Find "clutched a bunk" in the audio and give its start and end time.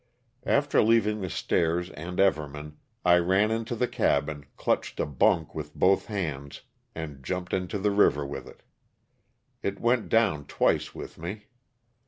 4.57-5.53